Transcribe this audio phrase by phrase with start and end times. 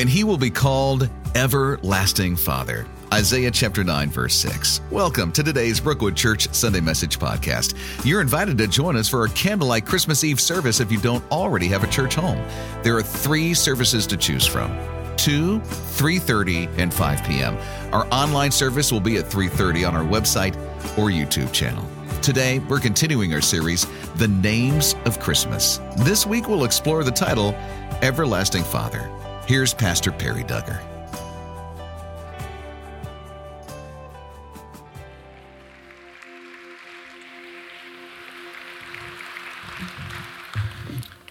[0.00, 2.86] and he will be called Everlasting Father.
[3.12, 4.80] Isaiah chapter 9, verse 6.
[4.90, 7.76] Welcome to today's Brookwood Church Sunday Message Podcast.
[8.02, 11.68] You're invited to join us for our candlelight Christmas Eve service if you don't already
[11.68, 12.42] have a church home.
[12.82, 14.70] There are three services to choose from
[15.18, 17.58] 2, 3:30, and 5 p.m.
[17.92, 20.56] Our online service will be at 3:30 on our website
[20.96, 21.86] or YouTube channel.
[22.22, 23.86] Today, we're continuing our series,
[24.16, 25.78] The Names of Christmas.
[25.98, 27.52] This week, we'll explore the title,
[28.00, 29.10] Everlasting Father.
[29.46, 30.80] Here's Pastor Perry Duggar.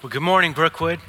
[0.02, 1.00] Well, good morning, Brookwood.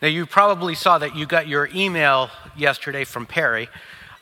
[0.00, 3.68] Now, you probably saw that you got your email yesterday from Perry,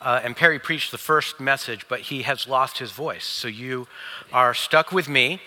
[0.00, 3.24] uh, and Perry preached the first message, but he has lost his voice.
[3.24, 3.86] So you
[4.32, 5.40] are stuck with me.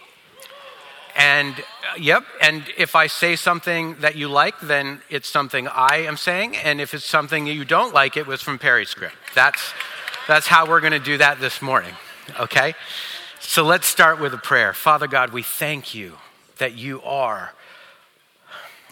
[1.18, 6.04] And, uh, yep, and if I say something that you like, then it's something I
[6.04, 6.56] am saying.
[6.56, 9.16] And if it's something you don't like, it was from Perry's script.
[9.34, 9.74] That's,
[10.28, 11.96] that's how we're going to do that this morning,
[12.40, 12.76] okay?
[13.40, 14.74] So let's start with a prayer.
[14.74, 16.18] Father God, we thank you
[16.60, 17.54] that you are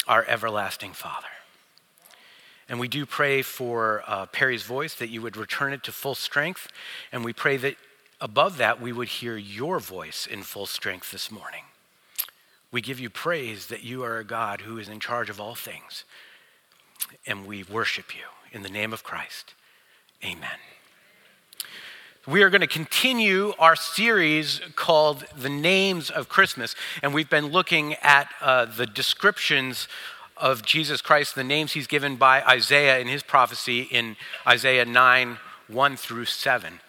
[0.08, 1.28] our everlasting Father.
[2.68, 6.16] And we do pray for uh, Perry's voice that you would return it to full
[6.16, 6.70] strength.
[7.12, 7.76] And we pray that
[8.20, 11.62] above that, we would hear your voice in full strength this morning.
[12.72, 15.56] We give you praise that you are a God who is in charge of all
[15.56, 16.04] things.
[17.26, 19.54] And we worship you in the name of Christ.
[20.24, 20.60] Amen.
[22.28, 27.52] We are going to continue our series called The Names of Christmas, and we've been
[27.52, 29.88] looking at uh, the descriptions
[30.36, 34.16] of Jesus Christ, the names he's given by Isaiah in his prophecy in
[34.48, 36.80] Isaiah 9 1 through 7.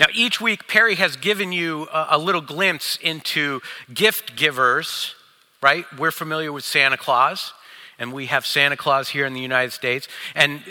[0.00, 3.60] Now, each week, Perry has given you a, a little glimpse into
[3.92, 5.14] gift givers,
[5.62, 5.84] right?
[5.98, 7.52] We're familiar with Santa Claus
[7.98, 10.06] and we have Santa Claus here in the United States.
[10.34, 10.62] And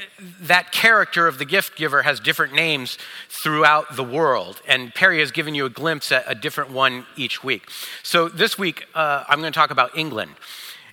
[0.42, 2.98] that character of the gift giver has different names
[3.30, 4.62] throughout the world.
[4.68, 7.70] And Perry has given you a glimpse at a different one each week.
[8.04, 10.32] So this week, uh, I'm going to talk about England.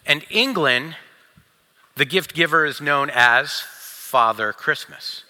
[0.06, 0.96] And England,
[1.96, 5.24] the gift giver is known as Father Christmas.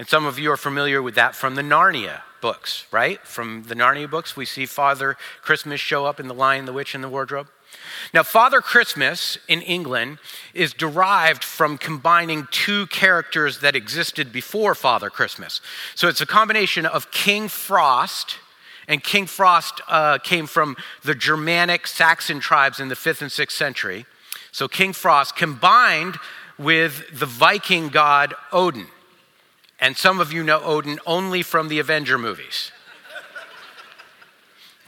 [0.00, 3.20] And some of you are familiar with that from the Narnia books, right?
[3.26, 6.94] From the Narnia books, we see Father Christmas show up in The Lion, the Witch,
[6.94, 7.48] and the Wardrobe.
[8.14, 10.16] Now, Father Christmas in England
[10.54, 15.60] is derived from combining two characters that existed before Father Christmas.
[15.94, 18.38] So it's a combination of King Frost,
[18.88, 23.52] and King Frost uh, came from the Germanic Saxon tribes in the 5th and 6th
[23.52, 24.06] century.
[24.50, 26.16] So King Frost combined
[26.56, 28.86] with the Viking god Odin.
[29.80, 32.70] And some of you know Odin only from the Avenger movies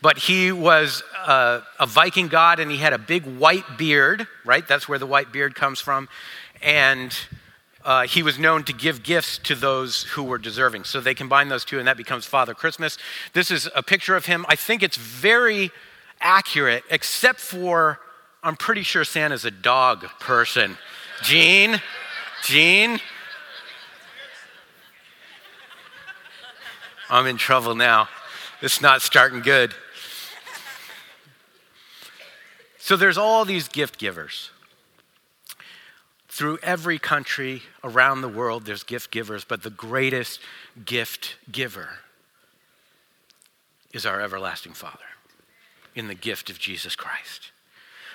[0.03, 4.67] but he was uh, a Viking god and he had a big white beard, right?
[4.67, 6.09] That's where the white beard comes from.
[6.61, 7.17] And
[7.85, 10.85] uh, he was known to give gifts to those who were deserving.
[10.85, 12.99] So they combine those two, and that becomes Father Christmas.
[13.33, 14.45] This is a picture of him.
[14.49, 15.71] I think it's very
[16.21, 17.99] accurate, except for
[18.43, 20.77] I'm pretty sure Santa's a dog person.
[21.23, 21.81] Gene?
[22.43, 22.99] Gene?
[27.13, 28.09] I'm in trouble now.
[28.63, 29.75] It's not starting good.
[32.79, 34.51] So there's all these gift givers.
[36.27, 40.41] Through every country around the world, there's gift givers, but the greatest
[40.87, 41.99] gift giver
[43.93, 45.05] is our everlasting Father
[45.95, 47.53] in the gift of Jesus Christ.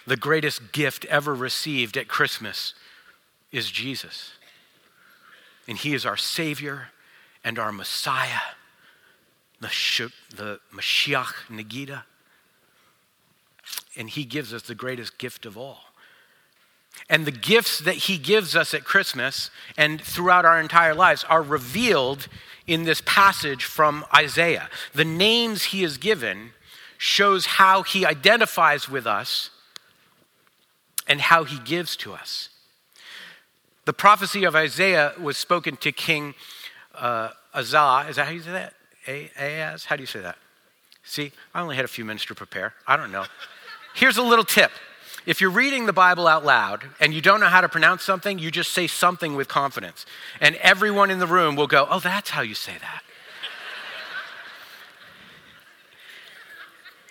[0.08, 2.74] The greatest gift ever received at Christmas
[3.52, 4.32] is Jesus.
[5.68, 6.88] And He is our Savior
[7.44, 8.56] and our Messiah,
[9.60, 12.04] the, the Mashiach Nagida
[13.98, 15.80] and He gives us the greatest gift of all.
[17.10, 21.42] And the gifts that He gives us at Christmas and throughout our entire lives are
[21.42, 22.28] revealed
[22.66, 24.70] in this passage from Isaiah.
[24.94, 26.52] The names He has given
[26.98, 29.50] shows how He identifies with us
[31.08, 32.50] and how He gives to us.
[33.86, 36.36] The prophecy of Isaiah was spoken to King
[36.94, 38.10] uh, Azah.
[38.10, 38.74] Is that how you say that?
[39.08, 39.86] Ahaz?
[39.86, 40.38] How do you say that?
[41.04, 42.74] See, I only had a few minutes to prepare.
[42.86, 43.26] I don't know.
[43.96, 44.72] Here's a little tip.
[45.26, 48.40] If you're reading the Bible out loud and you don't know how to pronounce something,
[48.40, 50.06] you just say something with confidence.
[50.40, 53.04] And everyone in the room will go, Oh, that's how you say that.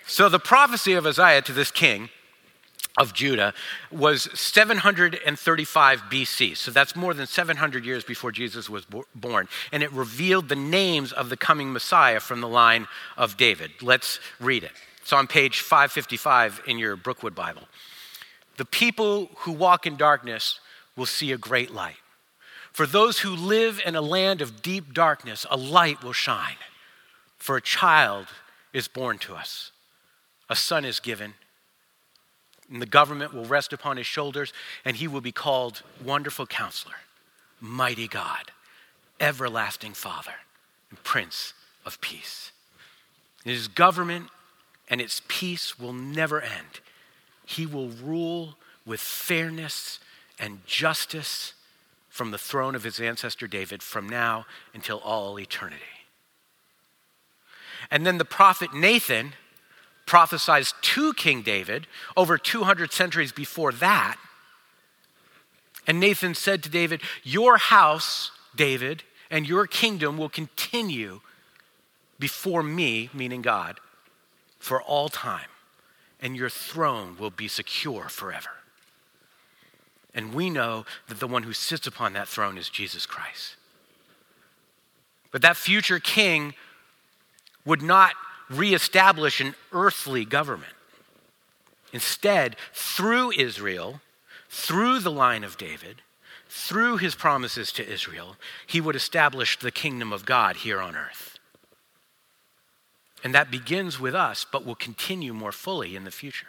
[0.07, 2.09] so the prophecy of Isaiah to this king
[2.97, 3.53] of Judah
[3.91, 6.57] was 735 BC.
[6.57, 9.47] So that's more than 700 years before Jesus was born.
[9.71, 13.71] And it revealed the names of the coming Messiah from the line of David.
[13.81, 14.71] Let's read it.
[15.01, 17.63] It's on page 555 in your Brookwood Bible.
[18.57, 20.59] The people who walk in darkness
[20.95, 21.95] will see a great light.
[22.73, 26.57] For those who live in a land of deep darkness, a light will shine.
[27.37, 28.27] For a child
[28.73, 29.71] is born to us,
[30.49, 31.35] a son is given,
[32.71, 34.53] and the government will rest upon his shoulders,
[34.83, 36.95] and he will be called Wonderful Counselor,
[37.61, 38.51] Mighty God,
[39.19, 40.33] Everlasting Father,
[40.89, 41.53] and Prince
[41.85, 42.51] of Peace.
[43.43, 44.27] His government
[44.89, 46.81] and its peace will never end.
[47.45, 49.99] He will rule with fairness
[50.39, 51.53] and justice
[52.09, 55.83] from the throne of his ancestor David from now until all eternity.
[57.91, 59.33] And then the prophet Nathan
[60.07, 64.17] prophesies to King David over 200 centuries before that.
[65.85, 71.21] And Nathan said to David, Your house, David, and your kingdom will continue
[72.17, 73.79] before me, meaning God,
[74.57, 75.49] for all time,
[76.19, 78.49] and your throne will be secure forever.
[80.15, 83.55] And we know that the one who sits upon that throne is Jesus Christ.
[85.31, 86.55] But that future king
[87.65, 88.13] would not
[88.49, 90.73] reestablish an earthly government.
[91.93, 94.01] Instead, through Israel,
[94.49, 96.01] through the line of David,
[96.49, 98.35] through his promises to Israel,
[98.65, 101.39] he would establish the kingdom of God here on earth.
[103.23, 106.47] And that begins with us, but will continue more fully in the future.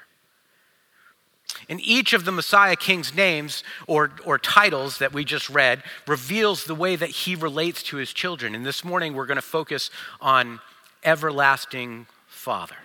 [1.68, 6.64] And each of the Messiah King's names or, or titles that we just read reveals
[6.64, 8.54] the way that he relates to his children.
[8.54, 9.90] And this morning we're going to focus
[10.20, 10.60] on
[11.04, 12.76] everlasting Father.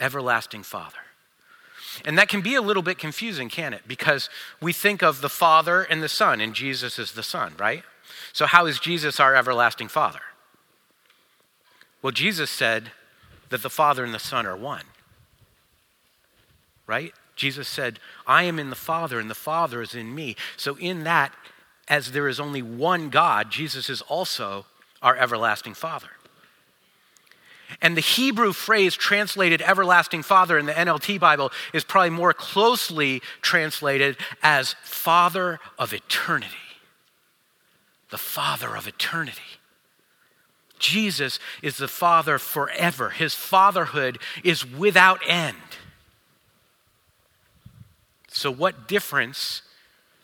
[0.00, 0.98] Everlasting Father.
[2.04, 3.82] And that can be a little bit confusing, can it?
[3.86, 4.30] Because
[4.60, 7.82] we think of the Father and the Son, and Jesus is the Son, right?
[8.32, 10.20] So, how is Jesus our everlasting Father?
[12.00, 12.90] Well, Jesus said
[13.50, 14.84] that the Father and the Son are one,
[16.86, 17.12] right?
[17.36, 20.36] Jesus said, I am in the Father, and the Father is in me.
[20.56, 21.34] So, in that,
[21.88, 24.66] as there is only one God, Jesus is also
[25.02, 26.08] our everlasting Father.
[27.80, 33.22] And the Hebrew phrase translated everlasting father in the NLT Bible is probably more closely
[33.40, 36.56] translated as father of eternity.
[38.10, 39.40] The father of eternity.
[40.78, 43.10] Jesus is the father forever.
[43.10, 45.56] His fatherhood is without end.
[48.28, 49.62] So, what difference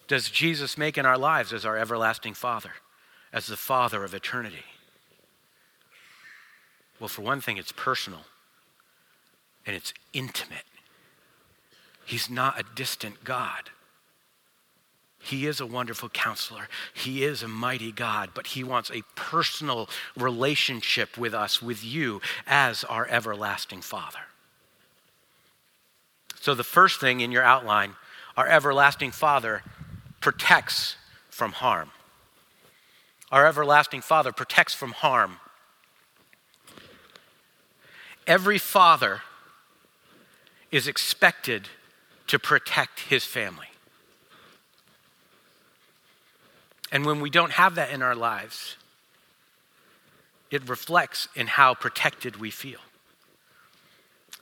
[0.08, 2.72] does Jesus make in our lives as our everlasting father,
[3.32, 4.64] as the father of eternity?
[7.00, 8.20] Well, for one thing, it's personal
[9.66, 10.64] and it's intimate.
[12.04, 13.70] He's not a distant God.
[15.20, 16.68] He is a wonderful counselor.
[16.94, 22.20] He is a mighty God, but He wants a personal relationship with us, with you,
[22.46, 24.20] as our everlasting Father.
[26.40, 27.96] So, the first thing in your outline,
[28.36, 29.62] our everlasting Father
[30.20, 30.96] protects
[31.28, 31.90] from harm.
[33.30, 35.40] Our everlasting Father protects from harm
[38.28, 39.22] every father
[40.70, 41.68] is expected
[42.28, 43.66] to protect his family.
[46.92, 48.76] And when we don't have that in our lives,
[50.50, 52.78] it reflects in how protected we feel.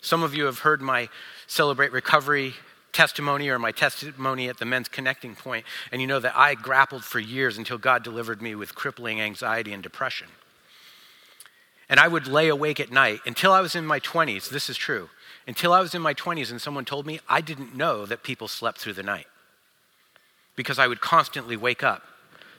[0.00, 1.08] Some of you have heard my
[1.46, 2.54] Celebrate Recovery
[2.92, 7.04] testimony or my testimony at the Men's Connecting Point, and you know that I grappled
[7.04, 10.28] for years until God delivered me with crippling anxiety and depression.
[11.88, 14.48] And I would lay awake at night until I was in my 20s.
[14.48, 15.08] This is true.
[15.46, 18.48] Until I was in my 20s and someone told me, I didn't know that people
[18.48, 19.26] slept through the night.
[20.56, 22.02] Because I would constantly wake up,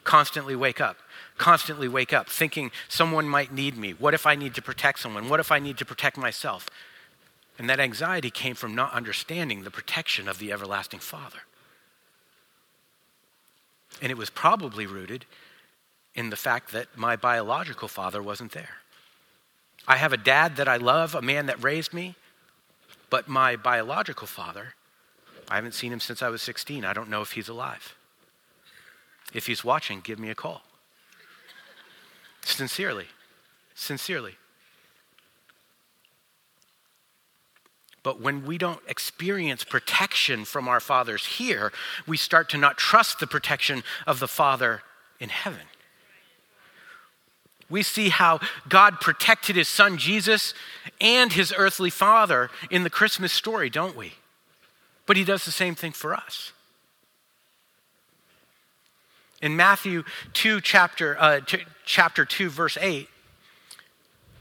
[0.04, 0.96] constantly wake up,
[1.36, 3.90] constantly wake up, thinking someone might need me.
[3.90, 5.28] What if I need to protect someone?
[5.28, 6.70] What if I need to protect myself?
[7.58, 11.40] And that anxiety came from not understanding the protection of the everlasting Father.
[14.00, 15.26] And it was probably rooted
[16.14, 18.78] in the fact that my biological father wasn't there.
[19.88, 22.14] I have a dad that I love, a man that raised me,
[23.08, 24.74] but my biological father,
[25.48, 26.84] I haven't seen him since I was 16.
[26.84, 27.96] I don't know if he's alive.
[29.32, 30.60] If he's watching, give me a call.
[32.42, 33.06] Sincerely.
[33.74, 34.36] Sincerely.
[38.02, 41.72] But when we don't experience protection from our fathers here,
[42.06, 44.82] we start to not trust the protection of the Father
[45.18, 45.62] in heaven
[47.70, 50.54] we see how God protected his son Jesus
[51.00, 54.14] and his earthly father in the Christmas story, don't we?
[55.06, 56.52] But he does the same thing for us.
[59.40, 63.08] In Matthew 2, chapter, uh, t- chapter 2, verse 8,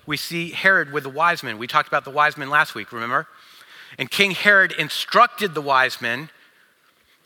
[0.06, 1.58] we see Herod with the wise men.
[1.58, 3.28] We talked about the wise men last week, remember?
[3.98, 6.30] And King Herod instructed the wise men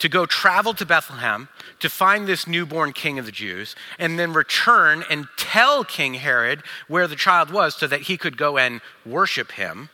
[0.01, 1.47] to go travel to Bethlehem
[1.79, 6.63] to find this newborn king of the Jews and then return and tell King Herod
[6.87, 9.89] where the child was so that he could go and worship him.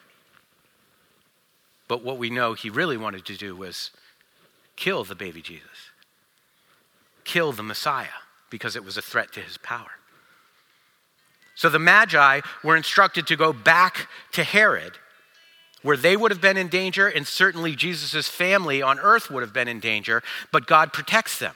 [1.89, 3.91] But what we know he really wanted to do was
[4.77, 5.91] kill the baby Jesus,
[7.25, 8.07] kill the Messiah,
[8.49, 9.91] because it was a threat to his power.
[11.53, 14.93] So the Magi were instructed to go back to Herod
[15.87, 19.53] where they would have been in danger, and certainly Jesus' family on earth would have
[19.53, 21.55] been in danger, but God protects them.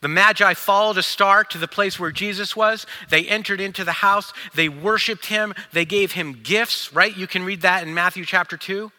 [0.00, 2.84] The Magi followed a star to the place where Jesus was.
[3.10, 4.32] They entered into the house.
[4.56, 5.54] They worshiped him.
[5.72, 7.16] They gave him gifts, right?
[7.16, 8.90] You can read that in Matthew chapter 2.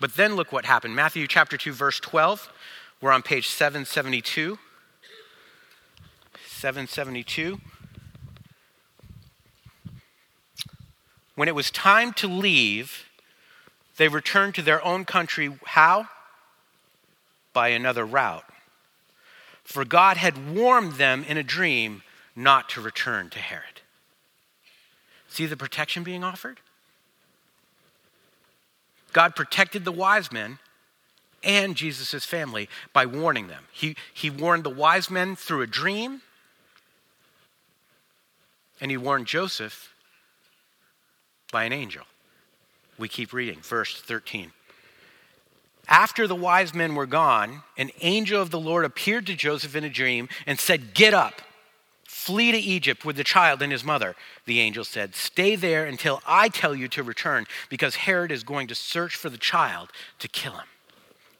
[0.00, 0.94] But then look what happened.
[0.94, 2.52] Matthew chapter 2, verse 12.
[3.00, 4.58] We're on page 772.
[6.46, 7.58] 772.
[11.36, 13.06] When it was time to leave,
[13.96, 15.56] they returned to their own country.
[15.64, 16.08] How?
[17.52, 18.44] By another route.
[19.62, 22.02] For God had warned them in a dream
[22.36, 23.80] not to return to Herod.
[25.28, 26.60] See the protection being offered?
[29.12, 30.58] God protected the wise men
[31.42, 33.64] and Jesus' family by warning them.
[33.72, 36.22] He, he warned the wise men through a dream,
[38.80, 39.94] and he warned Joseph
[41.52, 42.04] by an angel.
[42.98, 44.52] We keep reading, verse 13.
[45.88, 49.84] After the wise men were gone, an angel of the Lord appeared to Joseph in
[49.84, 51.42] a dream and said, Get up,
[52.04, 54.14] flee to Egypt with the child and his mother.
[54.46, 58.68] The angel said, Stay there until I tell you to return, because Herod is going
[58.68, 60.66] to search for the child to kill him.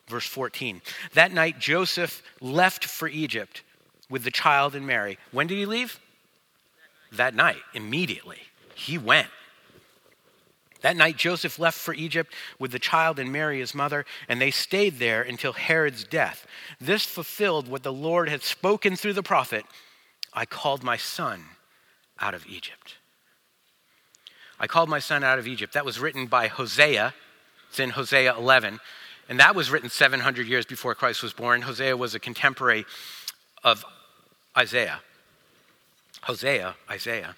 [0.08, 0.82] Verse 14.
[1.14, 3.62] That night, Joseph left for Egypt
[4.11, 5.16] with the child and Mary.
[5.32, 5.99] When did he leave?
[7.12, 8.40] That night, immediately.
[8.75, 9.28] He went.
[10.85, 14.50] That night, Joseph left for Egypt with the child and Mary, his mother, and they
[14.50, 16.47] stayed there until Herod's death.
[16.79, 19.64] This fulfilled what the Lord had spoken through the prophet
[20.35, 21.45] I called my son
[22.21, 22.97] out of Egypt.
[24.61, 25.73] I called my son out of Egypt.
[25.73, 27.14] That was written by Hosea.
[27.71, 28.79] It's in Hosea 11.
[29.31, 31.62] And that was written 700 years before Christ was born.
[31.62, 32.85] Hosea was a contemporary
[33.62, 33.87] of
[34.55, 35.00] Isaiah.
[36.25, 37.37] Hosea, Isaiah.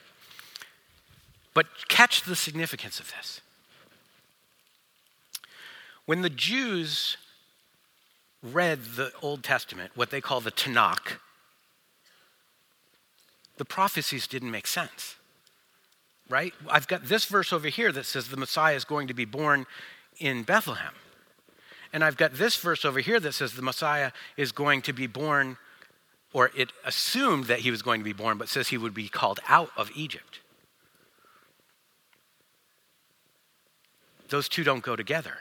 [1.56, 3.40] But catch the significance of this.
[6.04, 7.16] When the Jews
[8.42, 11.16] read the Old Testament, what they call the Tanakh,
[13.56, 15.14] the prophecies didn't make sense.
[16.28, 16.52] Right?
[16.68, 19.64] I've got this verse over here that says the Messiah is going to be born
[20.18, 20.92] in Bethlehem.
[21.90, 25.06] And I've got this verse over here that says the Messiah is going to be
[25.06, 25.56] born,
[26.34, 29.08] or it assumed that he was going to be born, but says he would be
[29.08, 30.40] called out of Egypt.
[34.28, 35.38] Those two don't go together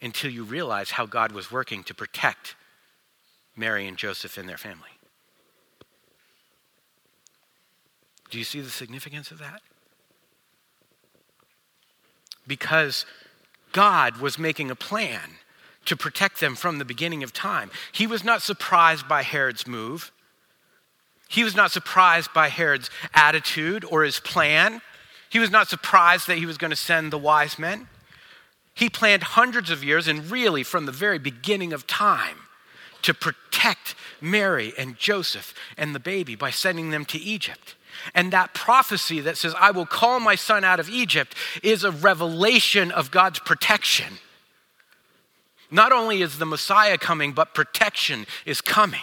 [0.00, 2.54] until you realize how God was working to protect
[3.56, 4.90] Mary and Joseph and their family.
[8.30, 9.62] Do you see the significance of that?
[12.46, 13.04] Because
[13.72, 15.20] God was making a plan
[15.86, 17.70] to protect them from the beginning of time.
[17.92, 20.12] He was not surprised by Herod's move.
[21.28, 24.80] He was not surprised by Herod's attitude or his plan.
[25.30, 27.88] He was not surprised that he was going to send the wise men.
[28.78, 32.36] He planned hundreds of years, and really from the very beginning of time,
[33.02, 37.74] to protect Mary and Joseph and the baby by sending them to Egypt.
[38.14, 41.90] And that prophecy that says, I will call my son out of Egypt, is a
[41.90, 44.18] revelation of God's protection.
[45.72, 49.02] Not only is the Messiah coming, but protection is coming.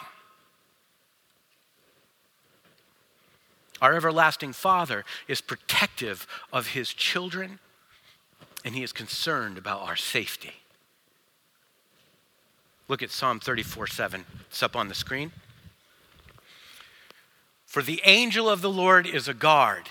[3.81, 7.59] Our everlasting Father is protective of his children
[8.65, 10.55] and he is concerned about our safety.
[12.87, 14.25] Look at Psalm 34 7.
[14.49, 15.31] It's up on the screen.
[17.65, 19.89] For the angel of the Lord is a guard,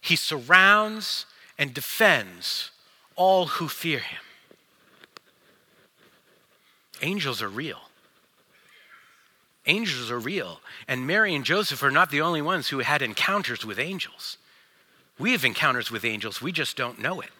[0.00, 1.24] he surrounds
[1.58, 2.70] and defends
[3.16, 4.20] all who fear him.
[7.02, 7.80] Angels are real.
[9.66, 10.60] Angels are real.
[10.88, 14.36] And Mary and Joseph are not the only ones who had encounters with angels.
[15.18, 17.30] We have encounters with angels, we just don't know it.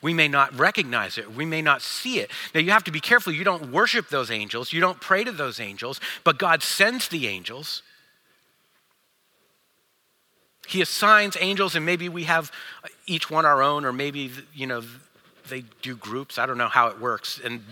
[0.00, 1.34] We may not recognize it.
[1.34, 2.30] We may not see it.
[2.54, 3.32] Now, you have to be careful.
[3.32, 4.72] You don't worship those angels.
[4.72, 7.82] You don't pray to those angels, but God sends the angels.
[10.68, 12.52] He assigns angels, and maybe we have
[13.06, 14.82] each one our own, or maybe, you know,
[15.48, 16.38] they do groups.
[16.38, 17.40] I don't know how it works.
[17.42, 17.62] And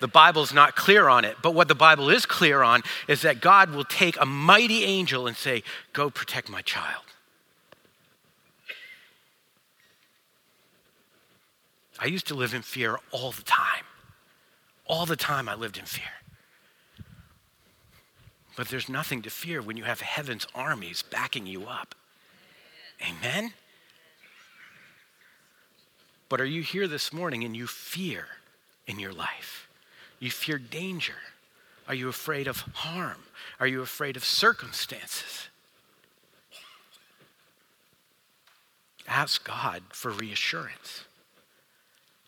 [0.00, 1.36] the Bible's not clear on it.
[1.42, 5.26] But what the Bible is clear on is that God will take a mighty angel
[5.26, 7.05] and say, Go protect my child.
[11.98, 13.84] I used to live in fear all the time.
[14.86, 16.04] All the time I lived in fear.
[18.56, 21.94] But there's nothing to fear when you have heaven's armies backing you up.
[23.06, 23.52] Amen?
[26.28, 28.26] But are you here this morning and you fear
[28.86, 29.68] in your life?
[30.18, 31.14] You fear danger.
[31.88, 33.18] Are you afraid of harm?
[33.60, 35.48] Are you afraid of circumstances?
[39.06, 41.05] Ask God for reassurance.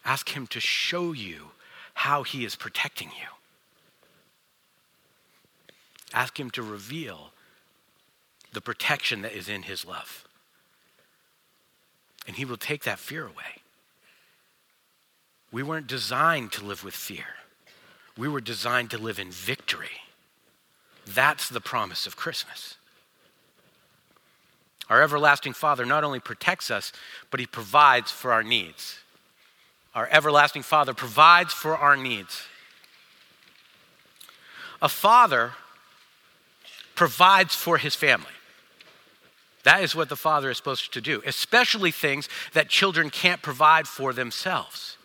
[0.08, 1.50] Ask Him to show you
[1.92, 3.28] how He is protecting you.
[6.14, 7.32] Ask Him to reveal
[8.54, 10.26] the protection that is in His love.
[12.26, 13.60] And He will take that fear away.
[15.52, 17.36] We weren't designed to live with fear,
[18.16, 20.00] we were designed to live in victory.
[21.06, 22.76] That's the promise of Christmas.
[24.88, 26.92] Our everlasting Father not only protects us,
[27.30, 29.00] but He provides for our needs.
[29.98, 32.46] Our everlasting Father provides for our needs.
[34.80, 35.54] A father
[36.94, 38.30] provides for his family.
[39.64, 43.88] That is what the father is supposed to do, especially things that children can't provide
[43.88, 44.96] for themselves.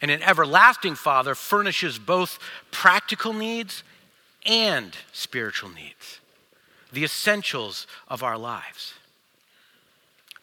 [0.00, 2.38] And an everlasting father furnishes both
[2.70, 3.82] practical needs
[4.46, 6.18] and spiritual needs,
[6.90, 8.94] the essentials of our lives.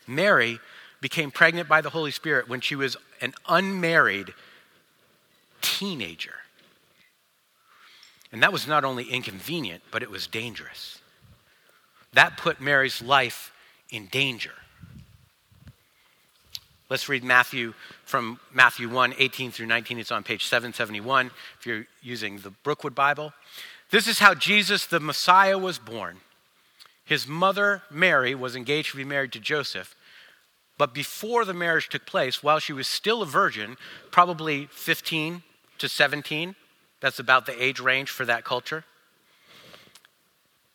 [0.06, 0.60] Mary
[1.02, 4.34] became pregnant by the Holy Spirit when she was an unmarried
[5.62, 6.36] teenager.
[8.32, 11.00] And that was not only inconvenient, but it was dangerous.
[12.14, 13.52] That put Mary's life
[13.90, 14.54] in danger.
[16.90, 19.98] Let's read Matthew from Matthew 1 18 through 19.
[19.98, 23.34] It's on page 771 if you're using the Brookwood Bible.
[23.92, 26.18] This is how Jesus, the Messiah, was born.
[27.06, 29.96] His mother, Mary, was engaged to be married to Joseph.
[30.82, 33.78] But before the marriage took place, while she was still a virgin,
[34.10, 35.44] probably 15
[35.78, 36.56] to 17,
[37.00, 38.84] that's about the age range for that culture.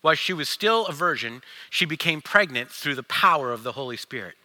[0.03, 3.97] While she was still a virgin, she became pregnant through the power of the Holy
[3.97, 4.37] Spirit.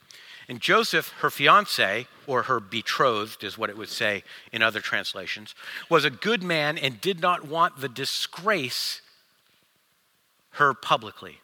[0.49, 5.53] And Joseph, her fiance, or her betrothed, is what it would say in other translations,
[5.91, 9.03] was a good man and did not want the disgrace
[10.53, 11.39] her publicly.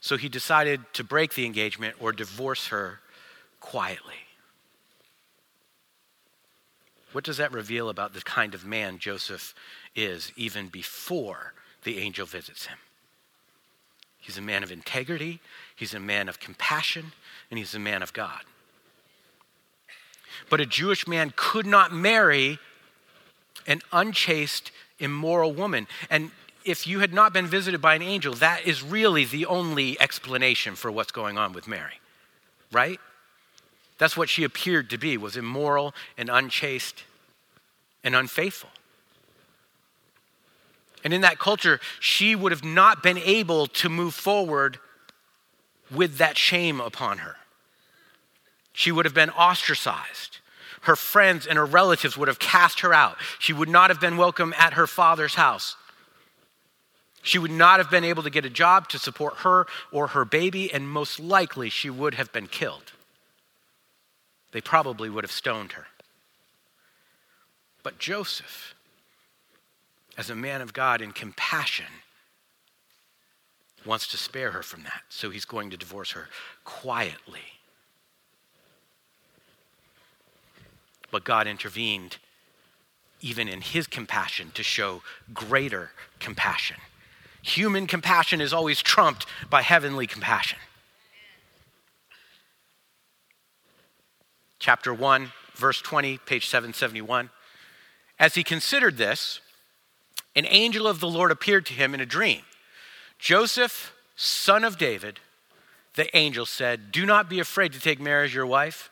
[0.00, 3.02] So he decided to break the engagement or divorce her
[3.66, 4.14] quietly.
[7.10, 9.54] What does that reveal about the kind of man Joseph
[9.96, 11.52] is even before
[11.82, 12.78] the angel visits him?
[14.20, 15.40] He's a man of integrity,
[15.74, 17.12] he's a man of compassion,
[17.50, 18.42] and he's a man of God.
[20.48, 22.60] But a Jewish man could not marry
[23.66, 25.88] an unchaste, immoral woman.
[26.08, 26.30] And
[26.64, 30.76] if you had not been visited by an angel, that is really the only explanation
[30.76, 32.00] for what's going on with Mary,
[32.70, 33.00] right?
[33.98, 37.04] That's what she appeared to be, was immoral and unchaste
[38.04, 38.70] and unfaithful.
[41.02, 44.78] And in that culture, she would have not been able to move forward
[45.90, 47.36] with that shame upon her.
[48.72, 50.38] She would have been ostracized.
[50.82, 53.16] Her friends and her relatives would have cast her out.
[53.38, 55.76] She would not have been welcome at her father's house.
[57.22, 60.24] She would not have been able to get a job to support her or her
[60.24, 62.92] baby, and most likely she would have been killed.
[64.52, 65.86] They probably would have stoned her.
[67.82, 68.74] But Joseph,
[70.16, 71.86] as a man of God in compassion,
[73.84, 75.02] wants to spare her from that.
[75.08, 76.28] So he's going to divorce her
[76.64, 77.40] quietly.
[81.10, 82.18] But God intervened
[83.20, 86.76] even in his compassion to show greater compassion.
[87.42, 90.58] Human compassion is always trumped by heavenly compassion.
[94.58, 97.30] Chapter 1, verse 20, page 771.
[98.18, 99.40] As he considered this,
[100.34, 102.42] an angel of the Lord appeared to him in a dream.
[103.18, 105.20] Joseph, son of David,
[105.94, 108.90] the angel said, Do not be afraid to take Mary as your wife,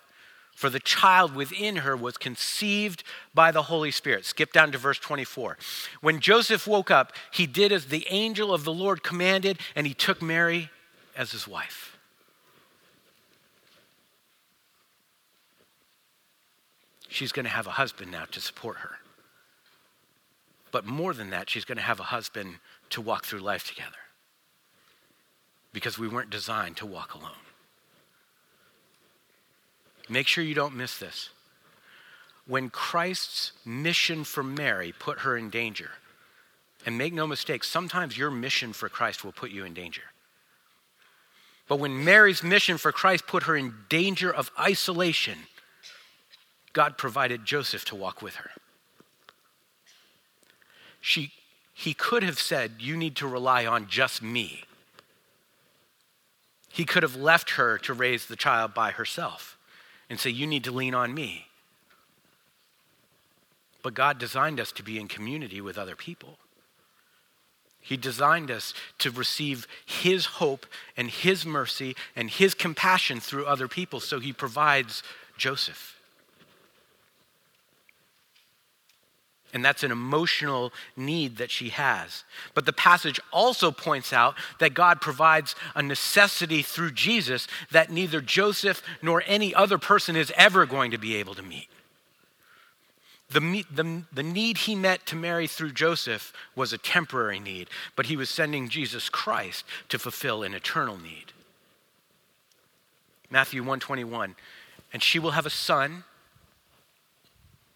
[0.54, 3.02] for the child within her was conceived
[3.34, 4.24] by the Holy Spirit.
[4.24, 5.58] Skip down to verse 24.
[6.00, 9.94] When Joseph woke up, he did as the angel of the Lord commanded, and he
[9.94, 10.70] took Mary
[11.16, 11.93] as his wife.
[17.14, 18.96] She's going to have a husband now to support her.
[20.72, 22.56] But more than that, she's going to have a husband
[22.90, 24.02] to walk through life together.
[25.72, 27.30] Because we weren't designed to walk alone.
[30.08, 31.30] Make sure you don't miss this.
[32.48, 35.92] When Christ's mission for Mary put her in danger,
[36.84, 40.02] and make no mistake, sometimes your mission for Christ will put you in danger.
[41.68, 45.38] But when Mary's mission for Christ put her in danger of isolation,
[46.74, 48.50] God provided Joseph to walk with her.
[51.00, 51.32] she,
[51.72, 54.64] he could have said, You need to rely on just me.
[56.68, 59.56] He could have left her to raise the child by herself
[60.10, 61.46] and say, You need to lean on me.
[63.82, 66.38] But God designed us to be in community with other people.
[67.80, 73.68] He designed us to receive His hope and His mercy and His compassion through other
[73.68, 74.00] people.
[74.00, 75.02] So He provides
[75.36, 75.94] Joseph.
[79.54, 82.24] And that's an emotional need that she has.
[82.54, 88.20] But the passage also points out that God provides a necessity through Jesus that neither
[88.20, 91.68] Joseph nor any other person is ever going to be able to meet.
[93.30, 98.06] The, the, the need he met to Mary through Joseph was a temporary need, but
[98.06, 101.32] he was sending Jesus Christ to fulfill an eternal need.
[103.30, 104.34] Matthew 121,
[104.92, 106.04] and she will have a son.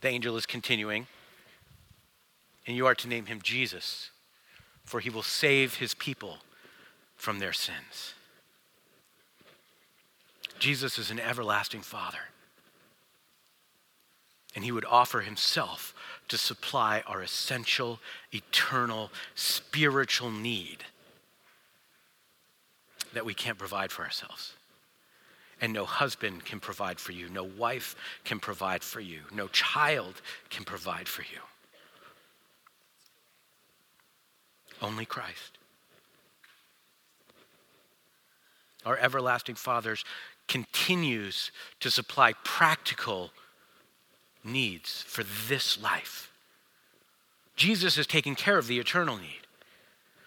[0.01, 1.07] The angel is continuing
[2.69, 4.11] and you are to name him Jesus,
[4.85, 6.37] for he will save his people
[7.17, 8.13] from their sins.
[10.59, 12.19] Jesus is an everlasting Father,
[14.55, 15.95] and he would offer himself
[16.29, 18.01] to supply our essential,
[18.33, 20.85] eternal, spiritual need
[23.15, 24.53] that we can't provide for ourselves.
[25.59, 30.21] And no husband can provide for you, no wife can provide for you, no child
[30.51, 31.41] can provide for you.
[34.81, 35.59] Only Christ.
[38.87, 39.97] Our everlasting Father
[40.47, 43.31] continues to supply practical
[44.45, 46.31] needs for this life.
[47.57, 49.47] Jesus is taking care of the eternal need,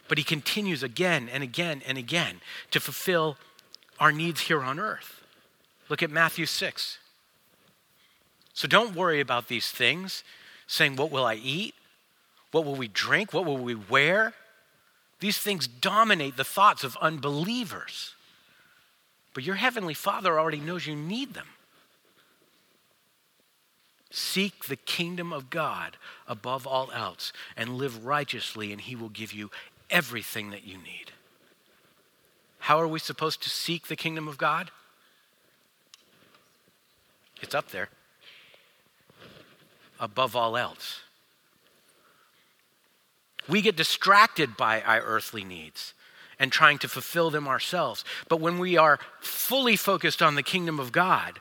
[0.07, 3.37] but he continues again and again and again to fulfill
[3.99, 5.23] our needs here on earth.
[5.89, 6.97] Look at Matthew 6.
[8.53, 10.23] So don't worry about these things,
[10.67, 11.73] saying, What will I eat?
[12.51, 13.33] What will we drink?
[13.33, 14.33] What will we wear?
[15.21, 18.15] These things dominate the thoughts of unbelievers.
[19.33, 21.47] But your heavenly Father already knows you need them.
[24.09, 25.95] Seek the kingdom of God
[26.27, 29.51] above all else and live righteously, and He will give you
[29.91, 31.11] everything that you need.
[32.57, 34.71] How are we supposed to seek the kingdom of God?
[37.41, 37.89] It's up there.
[39.99, 41.01] Above all else.
[43.47, 45.93] We get distracted by our earthly needs
[46.39, 48.03] and trying to fulfill them ourselves.
[48.27, 51.39] But when we are fully focused on the kingdom of God,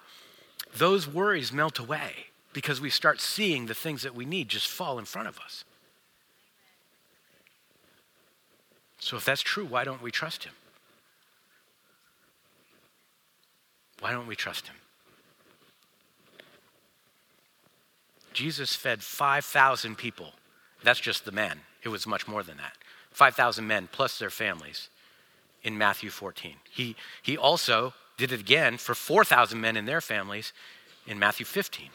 [0.77, 4.99] those worries melt away because we start seeing the things that we need just fall
[4.99, 5.65] in front of us.
[8.99, 10.53] So, if that's true, why don't we trust Him?
[14.01, 14.77] Why don't we trust Him?
[18.35, 20.35] Jesus fed 5,000 people.
[20.83, 21.61] That's just the men.
[21.83, 22.77] It was much more than that
[23.13, 24.89] 5,000 men plus their families
[25.63, 26.57] in Matthew 14.
[26.71, 30.53] He, he also did it again for 4,000 men and their families
[31.07, 31.89] in Matthew 15.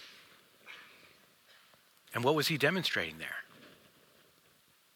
[2.14, 3.44] And what was he demonstrating there?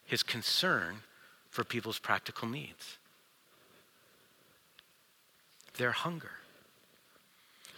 [0.06, 1.04] His concern
[1.50, 2.98] for people's practical needs,
[5.78, 6.32] their hunger.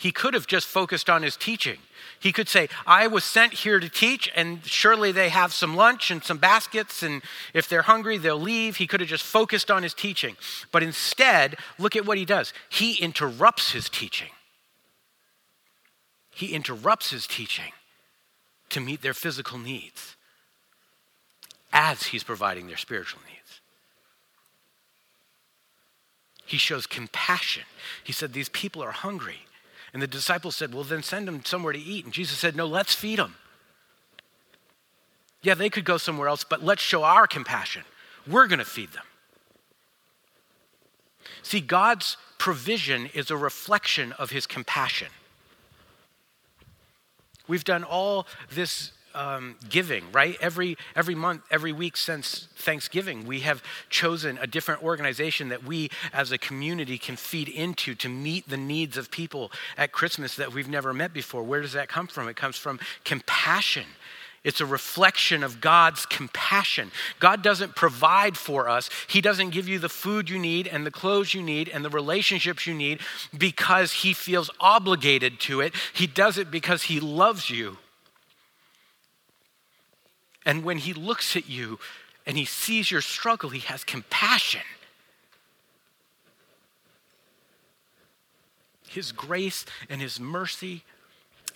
[0.02, 1.78] He could have just focused on his teaching.
[2.20, 6.10] He could say, I was sent here to teach, and surely they have some lunch
[6.10, 7.22] and some baskets, and
[7.54, 8.78] if they're hungry, they'll leave.
[8.78, 10.38] He could have just focused on his teaching.
[10.72, 12.52] But instead, look at what he does.
[12.68, 14.30] He interrupts his teaching.
[16.34, 17.72] He interrupts his teaching
[18.70, 20.16] to meet their physical needs
[21.72, 23.62] as he's providing their spiritual needs.
[26.44, 27.66] He shows compassion.
[28.04, 29.42] He said, These people are hungry.
[29.94, 32.06] And the disciples said, Well, then send them somewhere to eat.
[32.06, 33.36] And Jesus said, No, let's feed them.
[35.42, 37.84] Yeah, they could go somewhere else, but let's show our compassion.
[38.28, 39.04] We're going to feed them.
[41.42, 45.08] See, God's provision is a reflection of his compassion.
[47.48, 50.38] We've done all this um, giving, right?
[50.42, 55.90] Every, every month, every week since Thanksgiving, we have chosen a different organization that we
[56.14, 60.54] as a community can feed into to meet the needs of people at Christmas that
[60.54, 61.44] we've never met before.
[61.44, 62.28] Where does that come from?
[62.28, 63.86] It comes from compassion.
[64.44, 66.92] It's a reflection of God's compassion.
[67.20, 68.90] God doesn't provide for us.
[69.08, 71.90] He doesn't give you the food you need and the clothes you need and the
[71.90, 73.02] relationships you need
[73.38, 75.76] because He feels obligated to it.
[75.94, 77.78] He does it because He loves you.
[80.46, 81.80] And when he looks at you
[82.26, 84.62] and he sees your struggle, he has compassion.
[88.88, 90.84] His grace and his mercy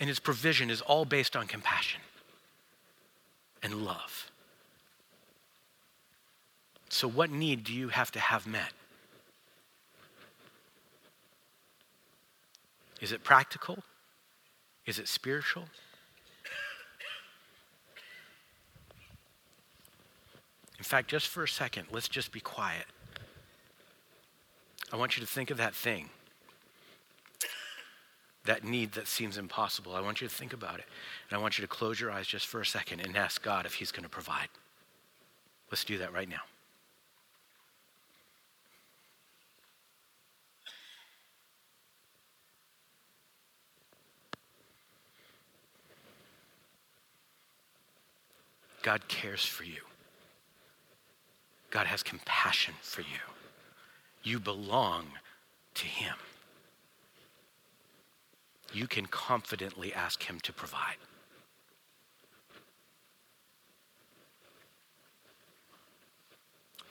[0.00, 2.00] and his provision is all based on compassion
[3.62, 4.30] and love.
[6.88, 8.72] So, what need do you have to have met?
[13.00, 13.82] Is it practical?
[14.86, 15.64] Is it spiritual?
[20.78, 22.84] In fact, just for a second, let's just be quiet.
[24.92, 26.10] I want you to think of that thing,
[28.44, 29.94] that need that seems impossible.
[29.94, 30.84] I want you to think about it.
[31.28, 33.66] And I want you to close your eyes just for a second and ask God
[33.66, 34.48] if He's going to provide.
[35.70, 36.42] Let's do that right now.
[48.82, 49.85] God cares for you.
[51.76, 53.20] God has compassion for you.
[54.22, 55.08] You belong
[55.74, 56.14] to Him.
[58.72, 60.96] You can confidently ask Him to provide.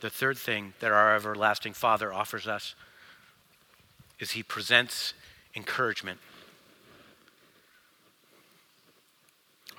[0.01, 2.75] The third thing that our everlasting Father offers us
[4.19, 5.15] is He presents
[5.55, 6.19] encouragement.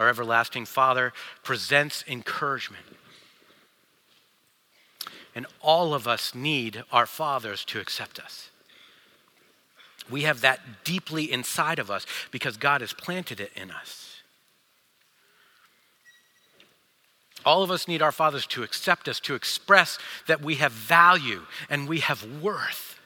[0.00, 1.12] Our everlasting Father
[1.44, 2.95] presents encouragement.
[5.36, 8.48] And all of us need our fathers to accept us.
[10.08, 14.22] We have that deeply inside of us because God has planted it in us.
[17.44, 21.42] All of us need our fathers to accept us, to express that we have value
[21.68, 22.98] and we have worth.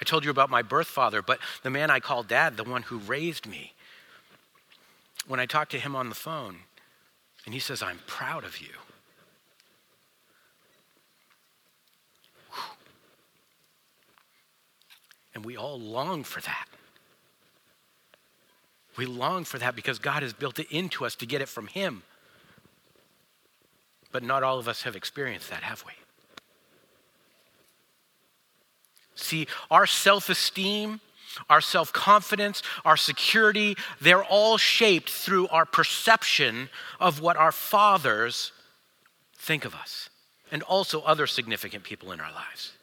[0.00, 2.82] I told you about my birth father, but the man I call dad, the one
[2.82, 3.74] who raised me,
[5.28, 6.60] when I talk to him on the phone
[7.44, 8.70] and he says, I'm proud of you.
[15.36, 16.66] And we all long for that.
[18.96, 21.66] We long for that because God has built it into us to get it from
[21.66, 22.04] Him.
[24.10, 25.92] But not all of us have experienced that, have we?
[29.14, 31.00] See, our self esteem
[31.50, 38.52] our self confidence, our security, they're all shaped through our perception of what our fathers
[39.36, 40.08] think of us
[40.50, 42.75] and also other significant people in our lives.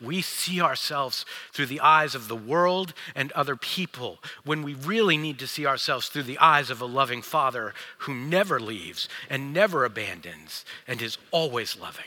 [0.00, 5.16] We see ourselves through the eyes of the world and other people when we really
[5.16, 9.52] need to see ourselves through the eyes of a loving Father who never leaves and
[9.52, 12.04] never abandons and is always loving.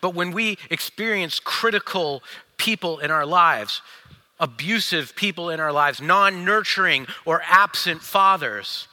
[0.00, 2.22] But when we experience critical
[2.56, 3.82] people in our lives,
[4.38, 8.88] abusive people in our lives, non nurturing or absent fathers,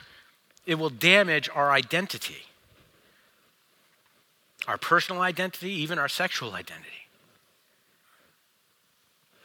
[0.66, 2.44] it will damage our identity,
[4.68, 7.08] our personal identity, even our sexual identity.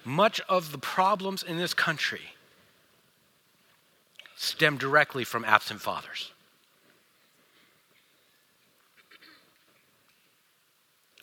[0.05, 2.33] Much of the problems in this country
[4.37, 6.33] stem directly from absent fathers.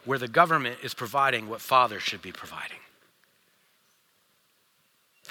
[0.06, 2.78] where the government is providing what fathers should be providing,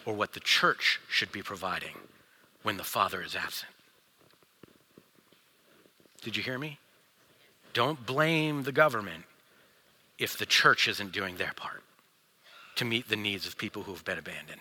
[0.05, 1.95] or what the church should be providing
[2.63, 3.71] when the father is absent.
[6.23, 6.79] Did you hear me?
[7.75, 9.25] Don't blame the government
[10.19, 11.83] if the church isn't doing their part
[12.77, 14.61] to meet the needs of people who have been abandoned.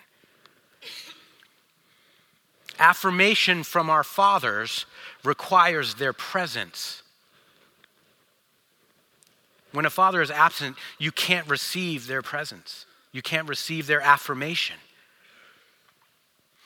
[2.78, 4.84] Affirmation from our fathers
[5.22, 7.04] requires their presence
[9.74, 14.76] when a father is absent, you can't receive their presence, you can't receive their affirmation.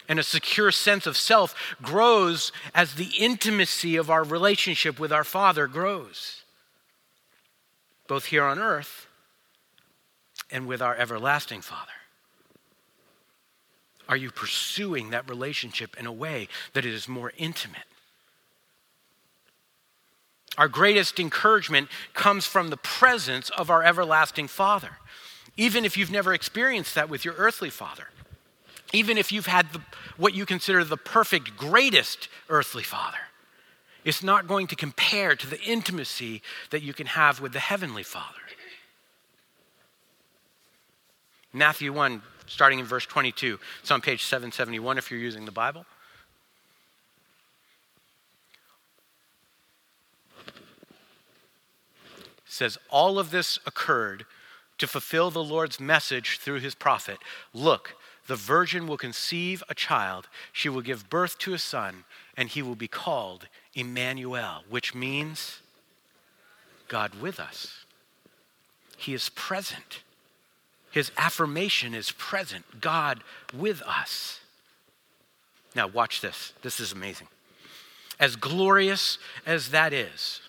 [0.08, 5.24] And a secure sense of self grows as the intimacy of our relationship with our
[5.24, 6.42] Father grows,
[8.06, 9.06] both here on earth
[10.50, 11.92] and with our everlasting Father.
[14.08, 17.82] Are you pursuing that relationship in a way that it is more intimate?
[20.56, 24.96] Our greatest encouragement comes from the presence of our everlasting Father.
[25.56, 28.08] Even if you've never experienced that with your earthly father,
[28.92, 29.80] even if you've had the,
[30.16, 33.18] what you consider the perfect, greatest earthly father,
[34.04, 38.02] it's not going to compare to the intimacy that you can have with the heavenly
[38.02, 38.38] Father.
[41.52, 45.84] Matthew 1, starting in verse 22, it's on page 771 if you're using the Bible.
[52.58, 54.26] says, All of this occurred
[54.78, 57.18] to fulfill the Lord's message through his prophet.
[57.54, 57.94] Look,
[58.28, 62.04] the virgin will conceive a child, she will give birth to a son,
[62.36, 65.60] and he will be called Emmanuel, which means
[66.88, 67.84] God with us.
[68.96, 70.02] He is present.
[70.90, 74.40] His affirmation is present, God with us.
[75.74, 76.52] Now, watch this.
[76.62, 77.28] This is amazing.
[78.20, 80.40] As glorious as that is,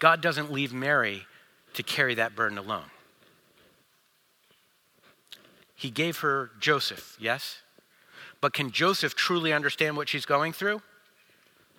[0.00, 1.26] God doesn't leave Mary
[1.74, 2.90] to carry that burden alone.
[5.80, 7.62] He gave her Joseph, yes?
[8.42, 10.82] But can Joseph truly understand what she's going through?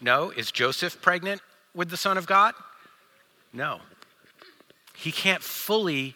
[0.02, 0.32] No.
[0.32, 1.40] Is Joseph pregnant
[1.76, 2.56] with the Son of God?
[3.54, 3.82] No.
[4.96, 6.16] He can't fully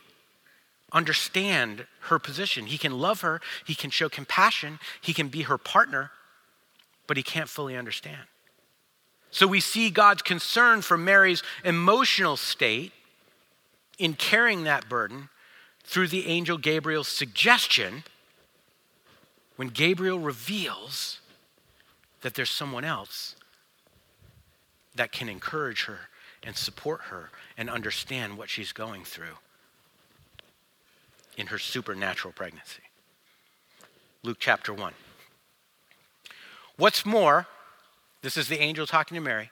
[0.91, 2.65] understand her position.
[2.65, 6.09] He can love her, he can show compassion, he can be her partner,
[7.05, 8.23] but he can't fully understand.
[9.29, 12.93] So we see God's concern for Mary's emotional state
[13.99, 15.29] in carrying that burden
[15.85, 18.03] through the angel Gabriel's suggestion
[19.55, 21.19] when Gabriel reveals
[22.21, 23.35] that there's someone else
[24.95, 25.99] that can encourage her
[26.43, 29.37] and support her and understand what she's going through
[31.37, 32.81] in her supernatural pregnancy.
[34.23, 34.93] Luke chapter 1.
[36.77, 37.47] What's more,
[38.21, 39.51] this is the angel talking to Mary.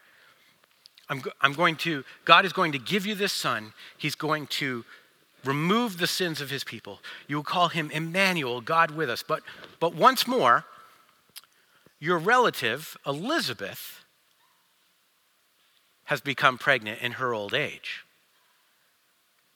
[1.10, 3.74] I'm, I'm going to, God is going to give you this son.
[3.98, 4.84] He's going to
[5.46, 7.00] remove the sins of his people.
[7.28, 9.24] You will call him Emmanuel, God with us.
[9.24, 9.42] But,
[9.80, 10.66] but once more,
[12.00, 14.04] your relative, Elizabeth,
[16.06, 18.04] has become pregnant in her old age.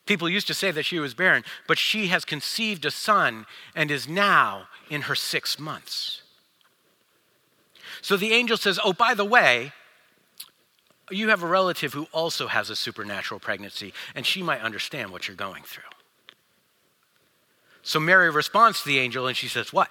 [0.06, 3.46] People used to say that she was barren, but she has conceived a son
[3.76, 6.22] and is now in her six months.
[8.02, 9.74] So the angel says, Oh, by the way,
[11.10, 15.28] you have a relative who also has a supernatural pregnancy, and she might understand what
[15.28, 15.84] you're going through.
[17.82, 19.90] So Mary responds to the angel, and she says, What?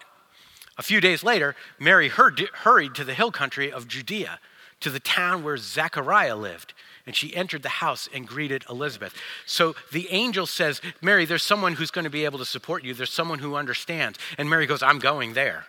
[0.79, 4.39] A few days later, Mary hurried to the hill country of Judea,
[4.81, 6.75] to the town where Zechariah lived
[7.07, 9.15] and she entered the house and greeted Elizabeth.
[9.47, 12.93] So the angel says, Mary, there's someone who's going to be able to support you.
[12.95, 14.19] There's someone who understands.
[14.37, 15.67] And Mary goes, I'm going there.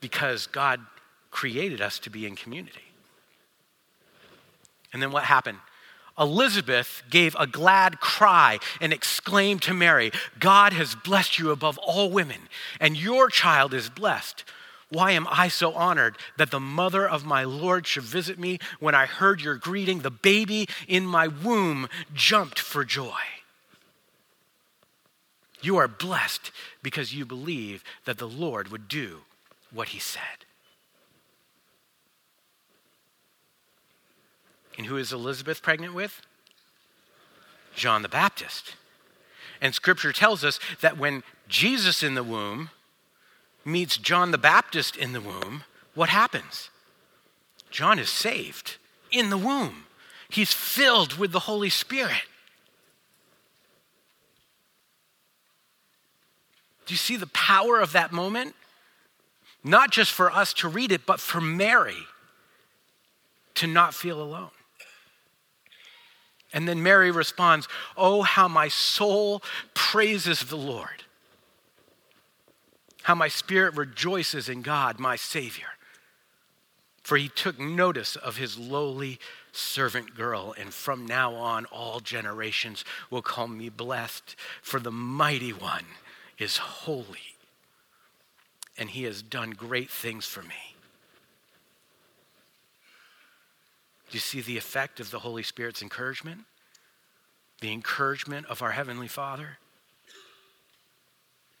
[0.00, 0.80] Because God
[1.30, 2.80] created us to be in community.
[4.96, 5.58] And then what happened?
[6.18, 12.10] Elizabeth gave a glad cry and exclaimed to Mary, God has blessed you above all
[12.10, 12.48] women,
[12.80, 14.42] and your child is blessed.
[14.88, 18.58] Why am I so honored that the mother of my Lord should visit me?
[18.80, 23.20] When I heard your greeting, the baby in my womb jumped for joy.
[25.60, 29.18] You are blessed because you believe that the Lord would do
[29.70, 30.45] what he said.
[34.76, 36.20] And who is Elizabeth pregnant with?
[37.74, 38.74] John the Baptist.
[39.60, 42.70] And scripture tells us that when Jesus in the womb
[43.64, 46.70] meets John the Baptist in the womb, what happens?
[47.70, 48.76] John is saved
[49.10, 49.84] in the womb.
[50.28, 52.22] He's filled with the Holy Spirit.
[56.86, 58.54] Do you see the power of that moment?
[59.64, 62.06] Not just for us to read it, but for Mary
[63.54, 64.50] to not feel alone.
[66.56, 71.04] And then Mary responds, Oh, how my soul praises the Lord
[73.06, 75.68] how my spirit rejoices in God, my Savior.
[77.04, 79.20] For he took notice of his lowly
[79.52, 85.52] servant girl, and from now on, all generations will call me blessed, for the mighty
[85.52, 85.84] one
[86.36, 87.36] is holy,
[88.76, 90.75] and he has done great things for me.
[94.10, 96.42] Do you see the effect of the Holy Spirit's encouragement?
[97.60, 99.58] The encouragement of our Heavenly Father?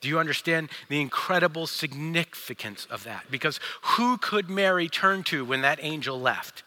[0.00, 3.24] Do you understand the incredible significance of that?
[3.30, 6.62] Because who could Mary turn to when that angel left?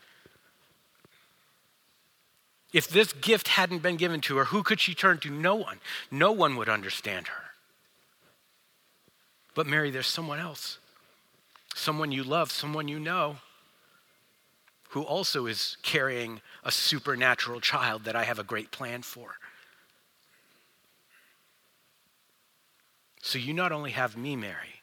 [2.74, 5.30] If this gift hadn't been given to her, who could she turn to?
[5.30, 5.80] No one.
[6.12, 7.44] No one would understand her.
[9.56, 10.78] But Mary, there's someone else,
[11.74, 13.38] someone you love, someone you know,
[14.90, 19.36] who also is carrying a supernatural child that I have a great plan for.
[23.22, 24.82] So you not only have me, Mary,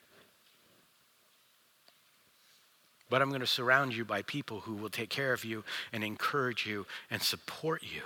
[3.08, 6.04] but I'm going to surround you by people who will take care of you and
[6.04, 8.02] encourage you and support you.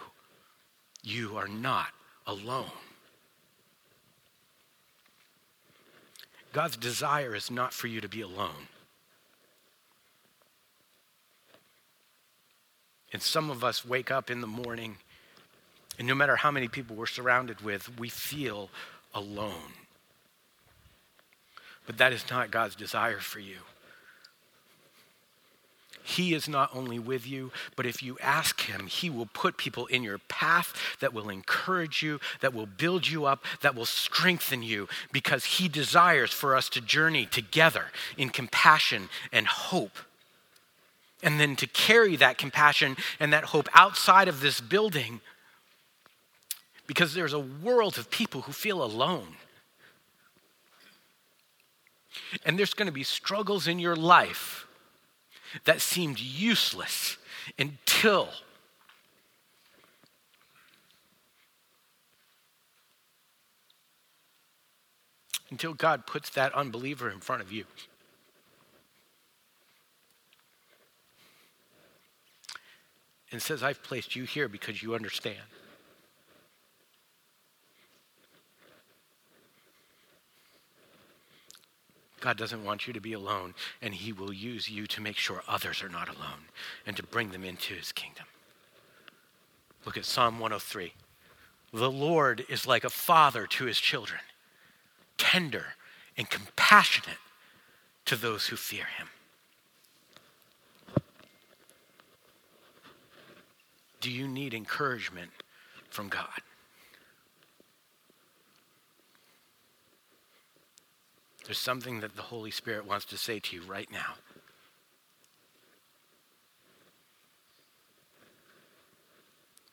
[1.02, 1.88] You are not
[2.26, 2.70] alone.
[6.52, 8.68] God's desire is not for you to be alone.
[13.12, 14.98] And some of us wake up in the morning,
[15.98, 18.70] and no matter how many people we're surrounded with, we feel
[19.14, 19.74] alone.
[21.86, 23.56] But that is not God's desire for you.
[26.02, 29.86] He is not only with you, but if you ask Him, He will put people
[29.86, 34.62] in your path that will encourage you, that will build you up, that will strengthen
[34.62, 37.86] you, because He desires for us to journey together
[38.16, 39.98] in compassion and hope.
[41.22, 45.20] And then to carry that compassion and that hope outside of this building,
[46.86, 49.36] because there's a world of people who feel alone.
[52.44, 54.66] And there's going to be struggles in your life
[55.64, 57.16] that seemed useless
[57.58, 58.28] until
[65.50, 67.64] until God puts that unbeliever in front of you.
[73.32, 75.38] And says, I've placed you here because you understand.
[82.20, 85.42] God doesn't want you to be alone, and He will use you to make sure
[85.48, 86.48] others are not alone
[86.86, 88.26] and to bring them into His kingdom.
[89.86, 90.92] Look at Psalm 103.
[91.72, 94.20] The Lord is like a father to his children,
[95.16, 95.74] tender
[96.16, 97.18] and compassionate
[98.06, 99.08] to those who fear him.
[104.00, 105.30] Do you need encouragement
[105.90, 106.28] from God?
[111.44, 114.14] There's something that the Holy Spirit wants to say to you right now.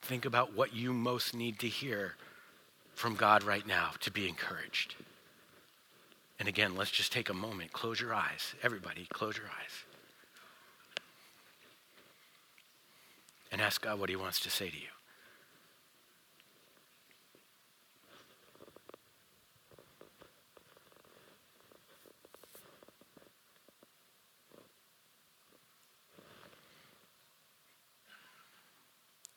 [0.02, 2.16] Think about what you most need to hear
[2.96, 4.96] from God right now to be encouraged.
[6.40, 7.74] And again, let's just take a moment.
[7.74, 8.56] Close your eyes.
[8.64, 9.87] Everybody, close your eyes.
[13.52, 14.88] And ask God what He wants to say to you.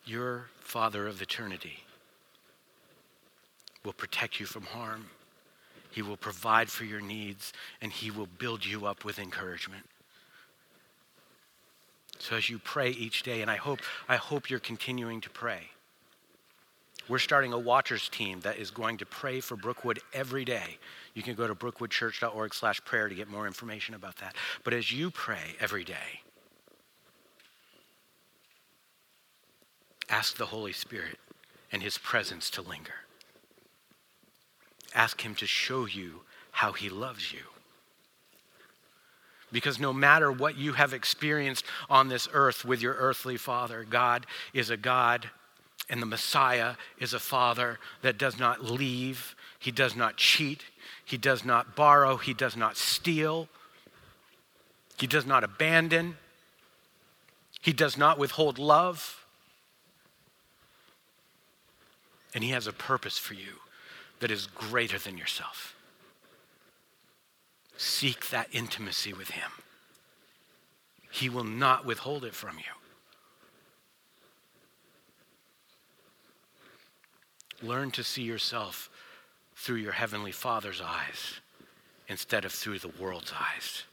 [0.04, 1.84] Your Father of eternity
[3.84, 5.06] will protect you from harm.
[5.92, 9.89] He will provide for your needs, and He will build you up with encouragement.
[12.20, 15.70] So as you pray each day, and I hope, I hope you're continuing to pray.
[17.08, 20.78] We're starting a watchers team that is going to pray for Brookwood every day.
[21.14, 24.36] You can go to brookwoodchurch.org slash prayer to get more information about that.
[24.62, 26.20] But as you pray every day,
[30.10, 31.18] Ask the Holy Spirit
[31.70, 33.06] and His presence to linger.
[34.92, 37.59] Ask Him to show you how He loves you.
[39.52, 44.26] Because no matter what you have experienced on this earth with your earthly father, God
[44.52, 45.30] is a God
[45.88, 50.62] and the Messiah is a father that does not leave, he does not cheat,
[51.04, 53.48] he does not borrow, he does not steal,
[54.98, 56.16] he does not abandon,
[57.60, 59.24] he does not withhold love.
[62.34, 63.58] And He has a purpose for you
[64.20, 65.74] that is greater than yourself.
[67.80, 69.50] Seek that intimacy with Him.
[71.10, 72.64] He will not withhold it from you.
[77.66, 78.90] Learn to see yourself
[79.56, 81.40] through your Heavenly Father's eyes
[82.06, 83.84] instead of through the world's eyes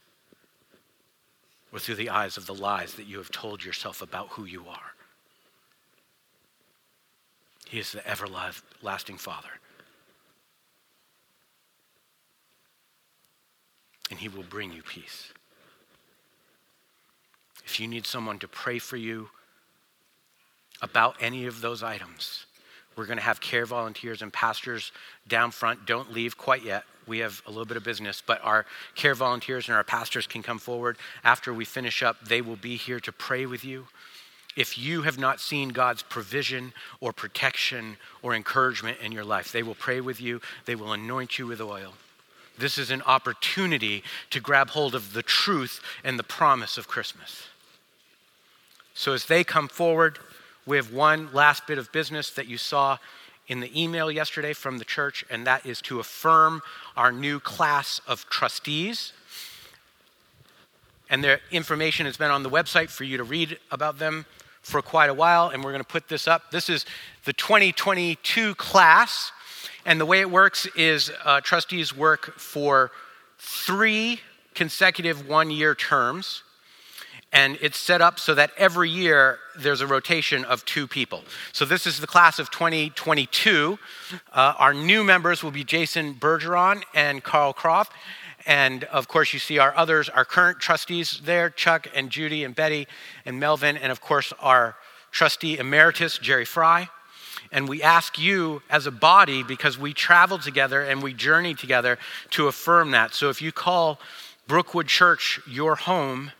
[1.72, 4.66] or through the eyes of the lies that you have told yourself about who you
[4.68, 4.92] are.
[7.66, 9.48] He is the everlasting Father.
[14.10, 15.32] And He will bring you peace.
[17.64, 19.28] If you need someone to pray for you
[20.80, 22.46] about any of those items,
[22.96, 24.90] we're going to have care volunteers and pastors
[25.28, 25.86] down front.
[25.86, 26.84] Don't leave quite yet.
[27.06, 30.42] We have a little bit of business, but our care volunteers and our pastors can
[30.42, 30.96] come forward.
[31.24, 33.86] After we finish up, they will be here to pray with you
[34.56, 39.52] if you have not seen God's provision or protection or encouragement in your life.
[39.52, 41.94] They will pray with you, they will anoint you with oil.
[42.58, 47.48] This is an opportunity to grab hold of the truth and the promise of Christmas.
[48.94, 50.18] So, as they come forward,
[50.66, 52.98] we have one last bit of business that you saw
[53.46, 56.60] in the email yesterday from the church, and that is to affirm
[56.96, 59.12] our new class of trustees.
[61.08, 64.26] And their information has been on the website for you to read about them
[64.60, 66.50] for quite a while, and we're going to put this up.
[66.50, 66.84] This is
[67.24, 69.32] the 2022 class,
[69.88, 72.90] and the way it works is uh, trustees work for
[73.38, 74.20] three
[74.54, 76.42] consecutive one year terms.
[77.32, 81.24] And it's set up so that every year there's a rotation of two people.
[81.52, 83.78] So this is the class of 2022.
[84.30, 87.92] Uh, our new members will be Jason Bergeron and Carl Croft.
[88.44, 92.54] And of course, you see our others, our current trustees there Chuck and Judy and
[92.54, 92.86] Betty
[93.24, 94.76] and Melvin, and of course, our
[95.12, 96.90] trustee emeritus, Jerry Fry.
[97.50, 101.98] And we ask you as a body, because we travel together and we journey together,
[102.30, 103.14] to affirm that.
[103.14, 103.98] So if you call
[104.46, 106.32] Brookwood Church your home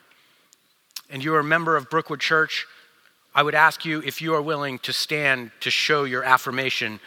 [1.10, 2.66] and you're a member of Brookwood Church,
[3.34, 7.00] I would ask you if you are willing to stand to show your affirmation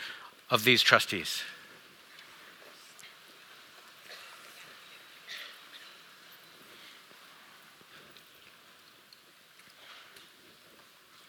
[0.49, 1.43] of these trustees.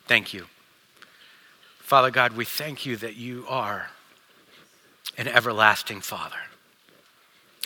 [0.07, 0.47] Thank you.
[1.93, 3.91] Father God, we thank you that you are
[5.19, 6.39] an everlasting Father.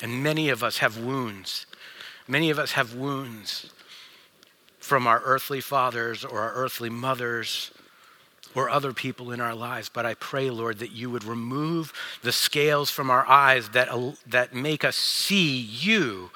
[0.03, 1.65] And many of us have wounds.
[2.27, 3.71] Many of us have wounds
[4.81, 7.71] from our earthly fathers or our earthly mothers
[8.53, 9.89] or other people in our lives.
[9.89, 13.91] But I pray, Lord, that you would remove the scales from our eyes that,
[14.27, 16.33] that make us see you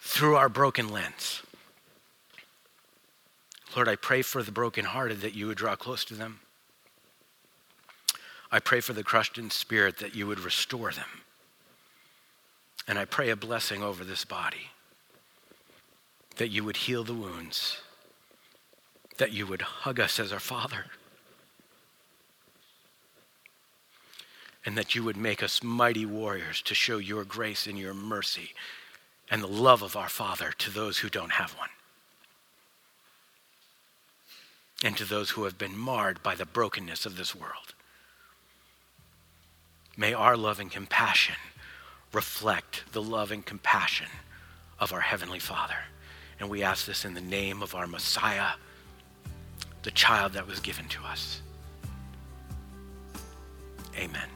[0.00, 1.44] through our broken lens.
[3.76, 6.40] Lord, I pray for the brokenhearted that you would draw close to them.
[8.50, 11.22] I pray for the crushed in spirit that you would restore them.
[12.86, 14.70] And I pray a blessing over this body,
[16.36, 17.82] that you would heal the wounds,
[19.18, 20.86] that you would hug us as our Father,
[24.64, 28.50] and that you would make us mighty warriors to show your grace and your mercy
[29.30, 31.68] and the love of our Father to those who don't have one
[34.82, 37.74] and to those who have been marred by the brokenness of this world.
[39.98, 41.34] May our love and compassion
[42.12, 44.06] reflect the love and compassion
[44.78, 45.74] of our Heavenly Father.
[46.38, 48.50] And we ask this in the name of our Messiah,
[49.82, 51.42] the child that was given to us.
[53.96, 54.28] Amen.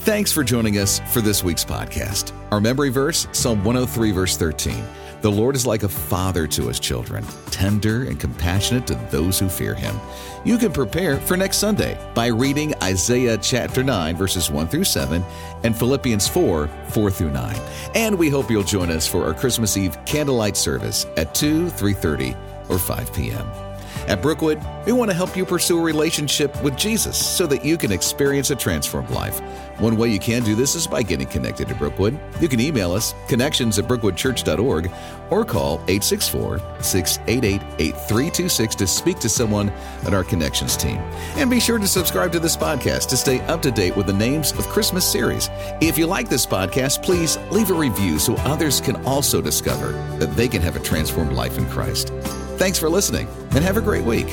[0.00, 2.32] Thanks for joining us for this week's podcast.
[2.52, 4.84] Our memory verse, Psalm 103, verse 13.
[5.20, 9.48] The Lord is like a father to his children, tender and compassionate to those who
[9.48, 9.98] fear him.
[10.44, 15.24] You can prepare for next Sunday by reading Isaiah chapter 9, verses 1 through 7,
[15.64, 17.56] and Philippians 4, 4 through 9.
[17.96, 22.70] And we hope you'll join us for our Christmas Eve candlelight service at 2, 3.30,
[22.70, 23.67] or 5 p.m.
[24.08, 27.76] At Brookwood, we want to help you pursue a relationship with Jesus so that you
[27.76, 29.38] can experience a transformed life.
[29.80, 32.18] One way you can do this is by getting connected to Brookwood.
[32.40, 34.90] You can email us, connections at brookwoodchurch.org,
[35.28, 39.70] or call 864 688 8326 to speak to someone
[40.06, 40.96] on our Connections team.
[41.36, 44.14] And be sure to subscribe to this podcast to stay up to date with the
[44.14, 45.50] names of Christmas series.
[45.82, 50.34] If you like this podcast, please leave a review so others can also discover that
[50.34, 52.10] they can have a transformed life in Christ.
[52.58, 54.26] Thanks for listening and have a great week.